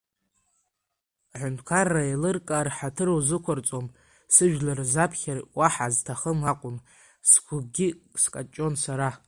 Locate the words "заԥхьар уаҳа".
4.93-5.87